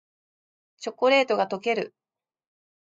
[0.79, 1.93] チョコレートがとける